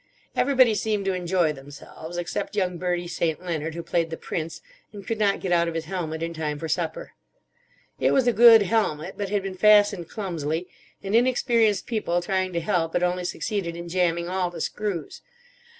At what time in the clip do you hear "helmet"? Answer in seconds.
5.85-6.23, 8.63-9.13